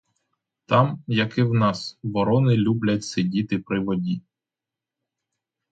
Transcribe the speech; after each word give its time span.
Там, 0.65 1.03
як 1.07 1.37
і 1.37 1.41
в 1.43 1.53
нас, 1.53 1.99
ворони 2.03 2.57
люблять 2.57 3.03
сидіти 3.03 3.59
при 3.59 3.79
воді. 3.79 4.21